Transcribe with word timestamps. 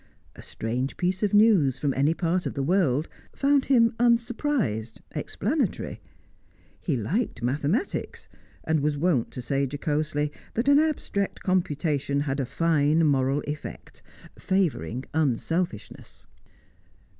A 0.35 0.41
strange 0.41 0.97
piece 0.97 1.21
of 1.21 1.35
news 1.35 1.77
from 1.77 1.93
any 1.93 2.15
part 2.15 2.47
of 2.47 2.55
the 2.55 2.63
world 2.63 3.07
found 3.33 3.65
him 3.65 3.93
unsurprised, 3.99 4.99
explanatory. 5.11 6.01
He 6.79 6.95
liked 6.97 7.43
mathematics, 7.43 8.27
and 8.63 8.79
was 8.79 8.97
wont 8.97 9.29
to 9.29 9.43
say 9.43 9.67
jocosely 9.67 10.31
that 10.55 10.67
an 10.67 10.79
abstract 10.79 11.41
computation 11.43 12.21
had 12.21 12.39
a 12.39 12.47
fine 12.47 13.05
moral 13.05 13.41
effect, 13.45 14.01
favouring 14.39 15.05
unselfishness. 15.13 16.25